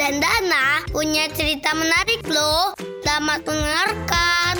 dan 0.00 0.16
Dana 0.16 0.80
punya 0.88 1.28
cerita 1.36 1.76
menarik 1.76 2.24
loh. 2.24 2.72
Selamat 3.04 3.44
mendengarkan. 3.44 4.54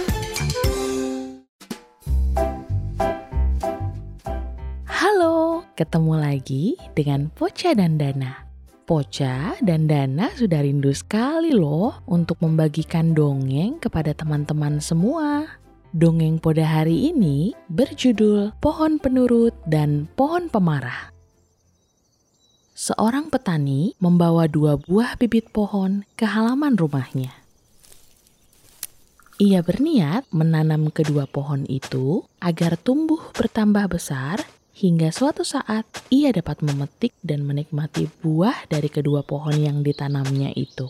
Halo, 4.84 5.64
ketemu 5.80 6.14
lagi 6.20 6.76
dengan 6.92 7.32
Poca 7.32 7.72
dan 7.72 7.96
Dana. 7.96 8.44
Poca 8.84 9.56
dan 9.64 9.88
Dana 9.88 10.28
sudah 10.36 10.60
rindu 10.60 10.92
sekali 10.92 11.56
loh 11.56 12.04
untuk 12.04 12.36
membagikan 12.44 13.16
dongeng 13.16 13.80
kepada 13.80 14.12
teman-teman 14.12 14.76
semua. 14.76 15.56
Dongeng 15.96 16.36
pada 16.36 16.68
hari 16.68 17.16
ini 17.16 17.56
berjudul 17.72 18.60
Pohon 18.60 19.00
Penurut 19.00 19.56
dan 19.64 20.04
Pohon 20.20 20.52
Pemarah. 20.52 21.19
Seorang 22.80 23.28
petani 23.28 23.92
membawa 24.00 24.48
dua 24.48 24.80
buah 24.80 25.20
bibit 25.20 25.52
pohon 25.52 26.08
ke 26.16 26.24
halaman 26.24 26.80
rumahnya. 26.80 27.28
Ia 29.36 29.60
berniat 29.60 30.24
menanam 30.32 30.88
kedua 30.88 31.28
pohon 31.28 31.68
itu 31.68 32.24
agar 32.40 32.80
tumbuh 32.80 33.20
bertambah 33.36 33.84
besar 33.84 34.48
hingga 34.72 35.12
suatu 35.12 35.44
saat 35.44 35.84
ia 36.08 36.32
dapat 36.32 36.64
memetik 36.64 37.12
dan 37.20 37.44
menikmati 37.44 38.08
buah 38.24 38.64
dari 38.72 38.88
kedua 38.88 39.28
pohon 39.28 39.60
yang 39.60 39.84
ditanamnya 39.84 40.48
itu. 40.56 40.88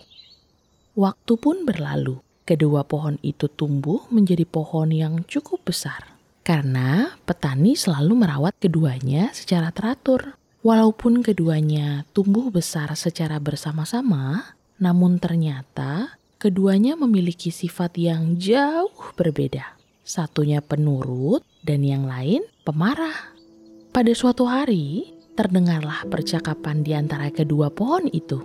Waktu 0.94 1.42
pun 1.42 1.66
berlalu, 1.66 2.22
kedua 2.46 2.86
pohon 2.86 3.18
itu 3.18 3.50
tumbuh 3.50 4.06
menjadi 4.14 4.46
pohon 4.46 4.94
yang 4.94 5.26
cukup 5.26 5.66
besar 5.66 6.06
karena 6.46 7.18
petani 7.26 7.74
selalu 7.74 8.14
merawat 8.14 8.54
keduanya 8.62 9.34
secara 9.34 9.74
teratur. 9.74 10.39
Walaupun 10.60 11.24
keduanya 11.24 12.04
tumbuh 12.12 12.52
besar 12.52 12.92
secara 12.92 13.40
bersama-sama, 13.40 14.52
namun 14.76 15.16
ternyata 15.16 16.20
keduanya 16.36 17.00
memiliki 17.00 17.48
sifat 17.48 17.96
yang 17.96 18.36
jauh 18.36 18.92
berbeda. 19.16 19.80
Satunya 20.04 20.60
penurut 20.60 21.40
dan 21.64 21.80
yang 21.80 22.04
lain 22.04 22.44
pemarah. 22.60 23.32
Pada 23.88 24.12
suatu 24.12 24.44
hari, 24.44 25.16
terdengarlah 25.32 26.04
percakapan 26.12 26.84
di 26.84 26.92
antara 26.92 27.32
kedua 27.32 27.72
pohon 27.72 28.04
itu. 28.12 28.44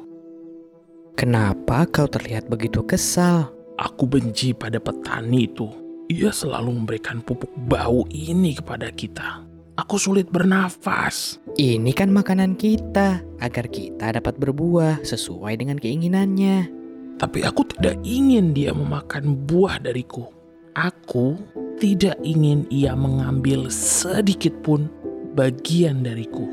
Kenapa 1.20 1.84
kau 1.84 2.08
terlihat 2.08 2.48
begitu 2.48 2.80
kesal? 2.88 3.52
Aku 3.76 4.08
benci 4.08 4.56
pada 4.56 4.80
petani 4.80 5.52
itu. 5.52 5.68
Ia 6.08 6.32
selalu 6.32 6.80
memberikan 6.80 7.20
pupuk 7.20 7.52
bau 7.68 8.08
ini 8.08 8.56
kepada 8.56 8.88
kita. 8.96 9.55
Aku 9.76 10.00
sulit 10.00 10.32
bernafas. 10.32 11.36
Ini 11.60 11.92
kan 11.92 12.08
makanan 12.08 12.56
kita, 12.56 13.20
agar 13.44 13.68
kita 13.68 14.16
dapat 14.16 14.40
berbuah 14.40 15.04
sesuai 15.04 15.60
dengan 15.60 15.76
keinginannya. 15.76 16.72
Tapi 17.20 17.44
aku 17.44 17.68
tidak 17.76 18.00
ingin 18.08 18.56
dia 18.56 18.72
memakan 18.72 19.36
buah 19.44 19.84
dariku. 19.84 20.32
Aku 20.80 21.36
tidak 21.76 22.16
ingin 22.24 22.64
ia 22.72 22.96
mengambil 22.96 23.68
sedikit 23.68 24.56
pun 24.64 24.88
bagian 25.36 26.08
dariku. 26.08 26.48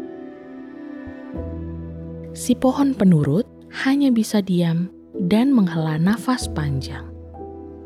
Si 2.34 2.58
pohon 2.58 2.90
penurut 2.90 3.46
hanya 3.86 4.10
bisa 4.10 4.42
diam 4.42 4.90
dan 5.30 5.54
menghela 5.54 5.94
nafas 5.94 6.50
panjang. 6.50 7.06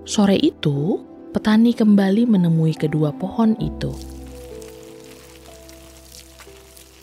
Sore 0.08 0.40
itu, 0.40 1.04
petani 1.36 1.76
kembali 1.76 2.24
menemui 2.24 2.72
kedua 2.72 3.12
pohon 3.12 3.52
itu. 3.60 4.15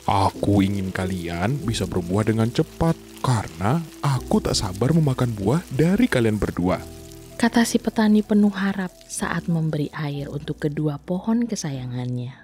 Aku 0.04 0.59
ingin 0.59 0.92
kalian 0.92 1.56
bisa 1.64 1.88
berbuah 1.88 2.28
dengan 2.28 2.52
cepat 2.52 3.00
karena 3.23 3.80
aku 4.04 4.44
tak 4.44 4.52
sabar 4.52 4.92
memakan 4.92 5.32
buah 5.32 5.64
dari 5.72 6.12
kalian 6.12 6.36
berdua. 6.36 6.84
Kata 7.40 7.64
si 7.64 7.80
petani 7.80 8.20
penuh 8.20 8.52
harap 8.52 8.92
saat 9.08 9.47
memberi 9.47 9.88
air 9.96 10.28
untuk 10.28 10.59
kedua 10.59 11.00
pohon 11.00 11.47
kesayangannya. 11.47 12.36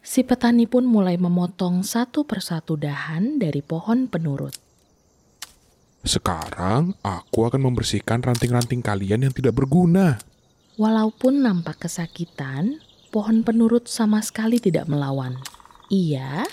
Si 0.00 0.22
petani 0.22 0.70
pun 0.70 0.86
mulai 0.86 1.18
memotong 1.18 1.82
satu 1.82 2.22
persatu 2.22 2.78
dahan 2.78 3.42
dari 3.42 3.60
pohon 3.60 4.06
penurut. 4.06 4.54
Sekarang 6.06 6.94
aku 7.02 7.50
akan 7.50 7.60
membersihkan 7.68 8.22
ranting-ranting 8.22 8.80
kalian 8.80 9.26
yang 9.26 9.34
tidak 9.34 9.58
berguna. 9.58 10.16
Walaupun 10.78 11.42
nampak 11.42 11.84
kesakitan, 11.90 12.80
pohon 13.10 13.42
penurut 13.42 13.90
sama 13.90 14.22
sekali 14.24 14.62
tidak 14.62 14.88
melawan. 14.88 15.36
Ia 15.90 16.46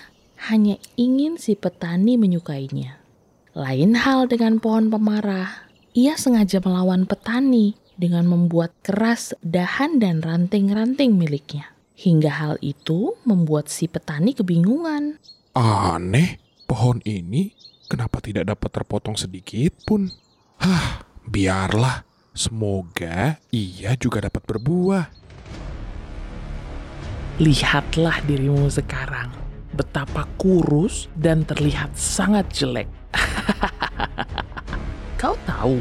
hanya 0.50 0.82
ingin 0.98 1.38
si 1.38 1.54
petani 1.54 2.18
menyukainya. 2.18 2.98
Lain 3.54 3.94
hal 3.94 4.26
dengan 4.26 4.58
pohon 4.58 4.90
pemarah. 4.90 5.70
Ia 5.94 6.18
sengaja 6.18 6.58
melawan 6.58 7.06
petani 7.06 7.78
dengan 8.02 8.26
membuat 8.26 8.74
keras 8.82 9.38
dahan 9.46 10.02
dan 10.02 10.26
ranting-ranting 10.26 11.14
miliknya. 11.14 11.70
Hingga 11.94 12.34
hal 12.34 12.56
itu 12.66 13.14
membuat 13.30 13.70
si 13.70 13.86
petani 13.86 14.34
kebingungan. 14.34 15.22
Aneh, 15.54 16.42
pohon 16.66 16.98
ini 17.06 17.54
kenapa 17.86 18.18
tidak 18.26 18.58
dapat 18.58 18.74
terpotong 18.74 19.22
sedikit 19.22 19.78
pun? 19.86 20.10
Hah, 20.66 21.06
biarlah. 21.30 22.10
Semoga 22.34 23.38
ia 23.54 23.94
juga 24.02 24.26
dapat 24.26 24.42
berbuah. 24.50 25.27
Lihatlah 27.38 28.26
dirimu 28.26 28.66
sekarang. 28.66 29.30
Betapa 29.70 30.26
kurus 30.42 31.06
dan 31.14 31.46
terlihat 31.46 31.94
sangat 31.94 32.50
jelek. 32.50 32.90
Kau 35.22 35.38
tahu, 35.46 35.78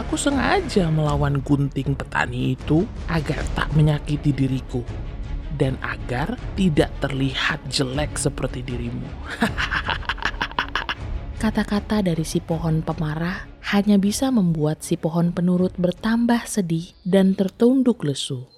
aku 0.00 0.16
sengaja 0.16 0.88
melawan 0.88 1.44
gunting 1.44 1.92
petani 1.92 2.56
itu 2.56 2.88
agar 3.04 3.44
tak 3.52 3.68
menyakiti 3.76 4.32
diriku 4.32 4.80
dan 5.60 5.76
agar 5.84 6.40
tidak 6.56 6.88
terlihat 7.04 7.60
jelek 7.68 8.16
seperti 8.16 8.64
dirimu. 8.64 9.12
Kata-kata 11.44 12.00
dari 12.00 12.24
si 12.24 12.40
pohon 12.40 12.80
pemarah 12.80 13.44
hanya 13.76 14.00
bisa 14.00 14.32
membuat 14.32 14.80
si 14.80 14.96
pohon 14.96 15.36
penurut 15.36 15.76
bertambah 15.76 16.48
sedih 16.48 16.96
dan 17.04 17.36
tertunduk 17.36 18.08
lesu. 18.08 18.48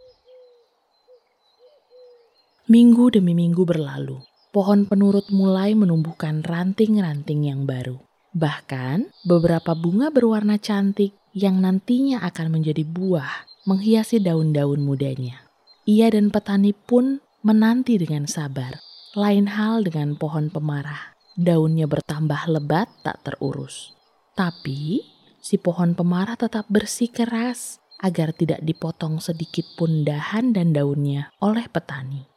Minggu 2.64 3.12
demi 3.12 3.36
minggu 3.36 3.68
berlalu, 3.68 4.24
pohon 4.48 4.88
penurut 4.88 5.28
mulai 5.28 5.76
menumbuhkan 5.76 6.40
ranting-ranting 6.40 7.44
yang 7.44 7.68
baru. 7.68 8.00
Bahkan, 8.32 9.12
beberapa 9.20 9.76
bunga 9.76 10.08
berwarna 10.08 10.56
cantik 10.56 11.12
yang 11.36 11.60
nantinya 11.60 12.24
akan 12.24 12.56
menjadi 12.56 12.80
buah 12.88 13.44
menghiasi 13.68 14.16
daun-daun 14.16 14.80
mudanya. 14.80 15.44
Ia 15.84 16.08
dan 16.08 16.32
petani 16.32 16.72
pun 16.72 17.20
menanti 17.44 18.00
dengan 18.00 18.24
sabar. 18.24 18.80
Lain 19.12 19.44
hal 19.52 19.84
dengan 19.84 20.16
pohon 20.16 20.48
pemarah. 20.48 21.12
Daunnya 21.36 21.84
bertambah 21.84 22.48
lebat 22.48 22.88
tak 23.04 23.20
terurus. 23.28 23.92
Tapi 24.32 25.04
si 25.36 25.60
pohon 25.60 25.92
pemarah 25.92 26.40
tetap 26.40 26.64
bersikeras 26.72 27.76
agar 28.00 28.32
tidak 28.32 28.64
dipotong 28.64 29.20
sedikit 29.20 29.68
pun 29.76 30.00
dahan 30.00 30.56
dan 30.56 30.72
daunnya 30.72 31.28
oleh 31.44 31.68
petani. 31.68 32.33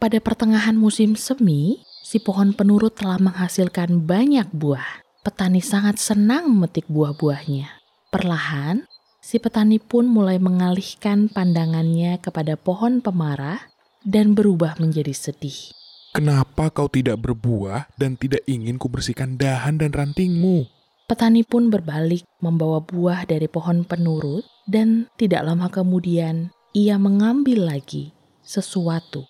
Pada 0.00 0.16
pertengahan 0.16 0.80
musim 0.80 1.12
semi, 1.12 1.84
si 2.00 2.16
pohon 2.16 2.56
penurut 2.56 2.96
telah 2.96 3.20
menghasilkan 3.20 4.08
banyak 4.08 4.48
buah. 4.48 5.04
Petani 5.20 5.60
sangat 5.60 6.00
senang 6.00 6.48
memetik 6.48 6.88
buah-buahnya. 6.88 7.68
Perlahan, 8.08 8.88
si 9.20 9.36
petani 9.36 9.76
pun 9.76 10.08
mulai 10.08 10.40
mengalihkan 10.40 11.28
pandangannya 11.28 12.16
kepada 12.16 12.56
pohon 12.56 13.04
pemarah 13.04 13.60
dan 14.00 14.32
berubah 14.32 14.80
menjadi 14.80 15.12
sedih. 15.12 15.76
Kenapa 16.16 16.72
kau 16.72 16.88
tidak 16.88 17.20
berbuah 17.20 17.92
dan 18.00 18.16
tidak 18.16 18.40
ingin 18.48 18.80
kubersihkan 18.80 19.36
dahan 19.36 19.76
dan 19.76 19.92
rantingmu? 19.92 20.64
Petani 21.12 21.44
pun 21.44 21.68
berbalik 21.68 22.24
membawa 22.40 22.80
buah 22.80 23.28
dari 23.28 23.52
pohon 23.52 23.84
penurut 23.84 24.48
dan 24.64 25.12
tidak 25.20 25.44
lama 25.44 25.68
kemudian 25.68 26.48
ia 26.72 26.96
mengambil 26.96 27.68
lagi 27.68 28.16
sesuatu. 28.40 29.29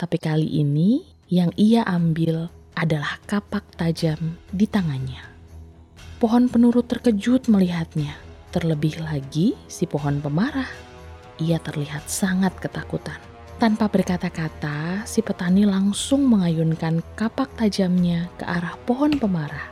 Tapi 0.00 0.16
kali 0.16 0.48
ini 0.64 1.04
yang 1.28 1.52
ia 1.60 1.84
ambil 1.84 2.48
adalah 2.72 3.20
kapak 3.28 3.76
tajam 3.76 4.40
di 4.48 4.64
tangannya. 4.64 5.20
Pohon 6.16 6.48
penurut 6.48 6.88
terkejut 6.88 7.52
melihatnya. 7.52 8.16
Terlebih 8.48 8.96
lagi 9.04 9.52
si 9.68 9.84
pohon 9.84 10.24
pemarah. 10.24 10.72
Ia 11.36 11.60
terlihat 11.60 12.08
sangat 12.08 12.56
ketakutan. 12.56 13.20
Tanpa 13.60 13.92
berkata-kata, 13.92 15.04
si 15.04 15.20
petani 15.20 15.68
langsung 15.68 16.24
mengayunkan 16.32 17.04
kapak 17.12 17.52
tajamnya 17.60 18.32
ke 18.40 18.48
arah 18.48 18.80
pohon 18.88 19.20
pemarah. 19.20 19.68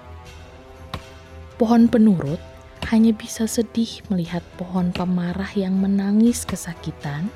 Pohon 1.57 1.89
penurut 1.89 2.41
hanya 2.93 3.17
bisa 3.17 3.49
sedih 3.49 4.05
melihat 4.13 4.45
pohon 4.61 4.93
pemarah 4.93 5.49
yang 5.57 5.81
menangis 5.81 6.45
kesakitan 6.45 7.33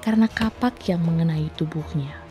karena 0.00 0.32
kapak 0.32 0.80
yang 0.88 1.04
mengenai 1.04 1.52
tubuhnya. 1.60 2.21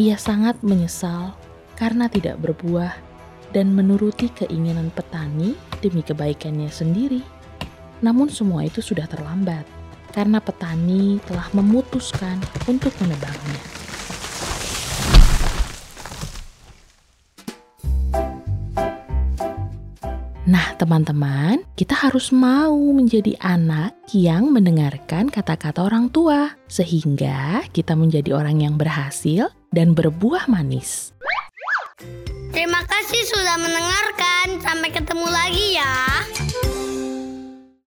Ia 0.00 0.16
sangat 0.16 0.64
menyesal 0.64 1.36
karena 1.76 2.08
tidak 2.08 2.40
berbuah 2.40 2.96
dan 3.52 3.76
menuruti 3.76 4.32
keinginan 4.32 4.88
petani 4.88 5.52
demi 5.84 6.00
kebaikannya 6.00 6.72
sendiri. 6.72 7.20
Namun 8.00 8.32
semua 8.32 8.64
itu 8.64 8.80
sudah 8.80 9.04
terlambat 9.04 9.68
karena 10.16 10.40
petani 10.40 11.20
telah 11.28 11.44
memutuskan 11.52 12.40
untuk 12.64 12.96
menebangnya. 12.96 13.60
Nah, 20.48 20.72
teman-teman, 20.80 21.60
kita 21.76 22.08
harus 22.08 22.32
mau 22.32 22.72
menjadi 22.96 23.36
anak 23.36 23.92
yang 24.16 24.48
mendengarkan 24.48 25.28
kata-kata 25.28 25.84
orang 25.84 26.08
tua, 26.08 26.56
sehingga 26.66 27.68
kita 27.70 27.92
menjadi 27.92 28.32
orang 28.32 28.64
yang 28.64 28.80
berhasil 28.80 29.52
dan 29.70 29.94
berbuah 29.94 30.50
manis. 30.50 31.14
Terima 32.50 32.82
kasih 32.82 33.22
sudah 33.30 33.56
mendengarkan. 33.58 34.58
Sampai 34.58 34.90
ketemu 34.90 35.26
lagi 35.30 35.78
ya. 35.78 35.94